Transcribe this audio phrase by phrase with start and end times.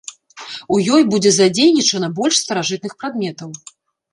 [0.75, 3.49] У ёй будзе задзейнічана больш старажытных прадметаў.